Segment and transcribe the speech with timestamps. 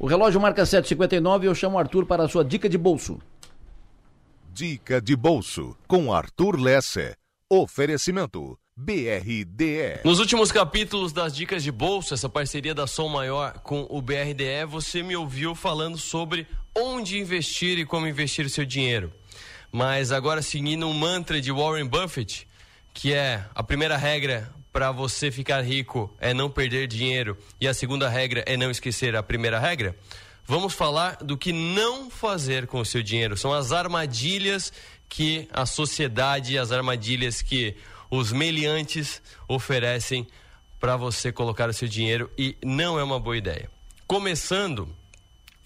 [0.00, 3.20] O relógio marca 7h59 e eu chamo o Arthur para a sua dica de bolso.
[4.50, 7.14] Dica de bolso com Arthur Lesse.
[7.50, 10.00] Oferecimento BRDE.
[10.02, 14.64] Nos últimos capítulos das dicas de bolso, essa parceria da Som Maior com o BRDE,
[14.66, 19.12] você me ouviu falando sobre onde investir e como investir o seu dinheiro.
[19.70, 22.48] Mas agora seguindo um mantra de Warren Buffett,
[22.94, 27.74] que é a primeira regra para você ficar rico é não perder dinheiro e a
[27.74, 29.96] segunda regra é não esquecer a primeira regra.
[30.46, 33.36] Vamos falar do que não fazer com o seu dinheiro.
[33.36, 34.72] São as armadilhas
[35.08, 37.76] que a sociedade, as armadilhas que
[38.10, 40.26] os meliantes oferecem
[40.78, 43.70] para você colocar o seu dinheiro e não é uma boa ideia.
[44.06, 44.88] Começando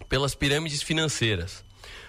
[0.09, 1.65] pelas pirâmides financeiras.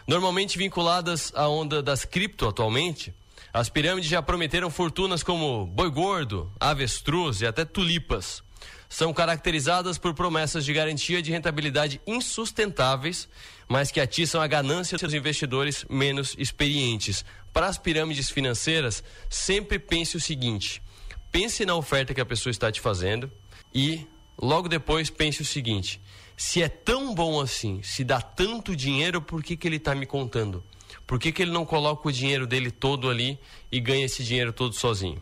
[0.08, 3.14] Normalmente vinculadas à onda das cripto atualmente,
[3.56, 8.44] as pirâmides já prometeram fortunas como boi gordo, avestruz e até tulipas.
[8.90, 13.30] São caracterizadas por promessas de garantia de rentabilidade insustentáveis,
[13.66, 17.24] mas que atiçam a ganância dos investidores menos experientes.
[17.54, 20.84] Para as pirâmides financeiras, sempre pense o seguinte:
[21.32, 23.32] pense na oferta que a pessoa está te fazendo
[23.74, 24.06] e
[24.38, 26.02] logo depois pense o seguinte:
[26.36, 30.06] se é tão bom assim, se dá tanto dinheiro, por que, que ele está me
[30.06, 30.62] contando?
[31.06, 33.40] Por que, que ele não coloca o dinheiro dele todo ali
[33.72, 35.22] e ganha esse dinheiro todo sozinho?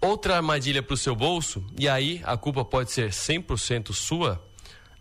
[0.00, 4.44] Outra armadilha para o seu bolso, e aí a culpa pode ser 100% sua,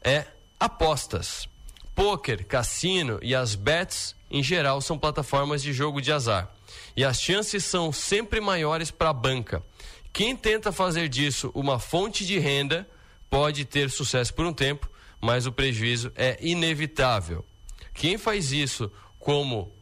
[0.02, 0.26] é
[0.60, 1.48] apostas.
[1.94, 6.52] Poker, cassino e as bets, em geral, são plataformas de jogo de azar.
[6.96, 9.64] E as chances são sempre maiores para a banca.
[10.12, 12.88] Quem tenta fazer disso uma fonte de renda
[13.30, 17.46] pode ter sucesso por um tempo, mas o prejuízo é inevitável.
[17.94, 18.92] Quem faz isso
[19.26, 19.74] como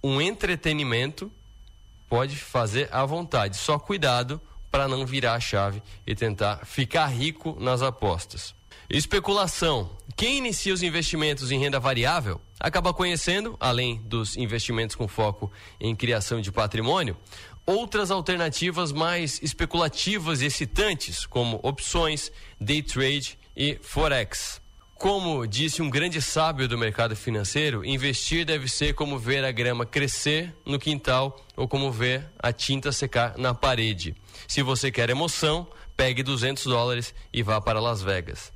[0.00, 1.28] um entretenimento,
[2.08, 3.56] pode fazer à vontade.
[3.56, 8.54] Só cuidado para não virar a chave e tentar ficar rico nas apostas.
[8.88, 9.90] Especulação.
[10.14, 15.96] Quem inicia os investimentos em renda variável acaba conhecendo, além dos investimentos com foco em
[15.96, 17.16] criação de patrimônio,
[17.66, 22.30] outras alternativas mais especulativas e excitantes, como opções,
[22.60, 24.61] day trade e forex.
[25.02, 29.84] Como disse um grande sábio do mercado financeiro, investir deve ser como ver a grama
[29.84, 34.14] crescer no quintal ou como ver a tinta secar na parede.
[34.46, 38.52] Se você quer emoção, pegue 200 dólares e vá para Las Vegas.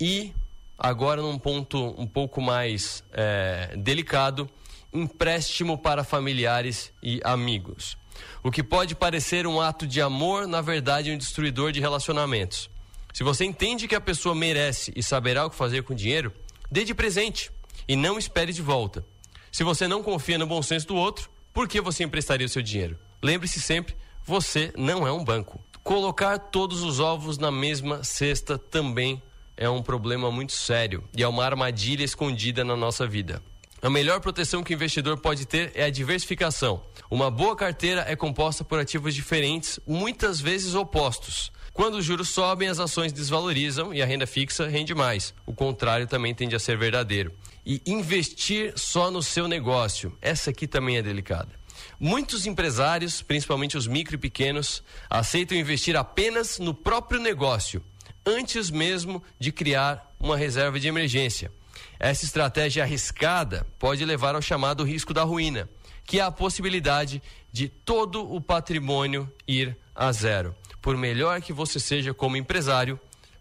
[0.00, 0.32] E
[0.78, 4.48] agora num ponto um pouco mais é, delicado,
[4.94, 7.98] empréstimo para familiares e amigos.
[8.42, 12.71] O que pode parecer um ato de amor, na verdade é um destruidor de relacionamentos.
[13.12, 16.32] Se você entende que a pessoa merece e saberá o que fazer com o dinheiro,
[16.70, 17.50] dê de presente
[17.86, 19.04] e não espere de volta.
[19.50, 22.62] Se você não confia no bom senso do outro, por que você emprestaria o seu
[22.62, 22.98] dinheiro?
[23.22, 25.62] Lembre-se sempre, você não é um banco.
[25.82, 29.22] Colocar todos os ovos na mesma cesta também
[29.56, 33.42] é um problema muito sério e é uma armadilha escondida na nossa vida.
[33.82, 36.84] A melhor proteção que o investidor pode ter é a diversificação.
[37.10, 41.50] Uma boa carteira é composta por ativos diferentes, muitas vezes opostos.
[41.72, 45.34] Quando os juros sobem, as ações desvalorizam e a renda fixa rende mais.
[45.44, 47.32] O contrário também tende a ser verdadeiro.
[47.66, 51.50] E investir só no seu negócio, essa aqui também é delicada.
[51.98, 57.82] Muitos empresários, principalmente os micro e pequenos, aceitam investir apenas no próprio negócio,
[58.24, 61.50] antes mesmo de criar uma reserva de emergência.
[61.98, 65.68] Essa estratégia arriscada pode levar ao chamado risco da ruína,
[66.04, 67.22] que é a possibilidade
[67.52, 72.98] de todo o patrimônio ir a zero por melhor que você seja como empresário,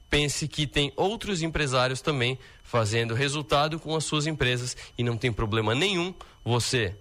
[0.07, 5.33] pense que tem outros empresários também fazendo resultado com as suas empresas e não tem
[5.33, 6.13] problema nenhum
[6.45, 6.95] você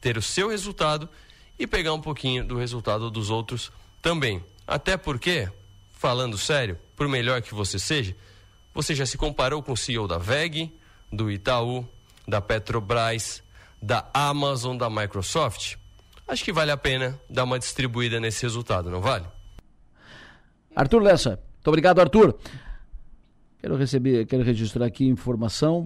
[0.00, 1.08] ter o seu resultado
[1.58, 4.42] e pegar um pouquinho do resultado dos outros também.
[4.66, 5.48] Até porque,
[5.90, 8.14] falando sério, por melhor que você seja,
[8.74, 10.72] você já se comparou com o CEO da VEG,
[11.12, 11.86] do Itaú,
[12.26, 13.42] da Petrobras,
[13.82, 15.76] da Amazon, da Microsoft?
[16.26, 19.26] Acho que vale a pena dar uma distribuída nesse resultado, não vale?
[20.74, 21.30] Arthur Lessa.
[21.30, 22.38] Muito obrigado, Arthur.
[23.60, 25.82] Quero receber, quero registrar aqui informação.